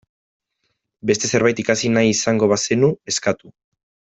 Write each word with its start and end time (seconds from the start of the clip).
Beste 1.09 1.29
zerbait 1.37 1.61
ikasi 1.65 1.93
nahi 1.99 2.11
izango 2.15 2.51
bazenu, 2.55 2.91
eskatu. 3.15 3.57